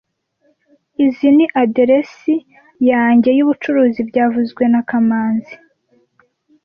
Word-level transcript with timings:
Izoi 1.05 1.29
ni 1.35 1.45
aderesi 1.61 2.33
yanjye 2.91 3.29
yubucuruzi 3.37 3.99
byavuzwe 4.09 4.63
na 4.71 4.81
kamanzi 4.89 5.55